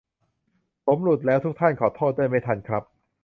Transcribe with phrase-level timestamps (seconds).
[0.85, 2.83] ผมหลุดแล้วทุกท่าน ขอโทษด้วย ไม่ทันครับ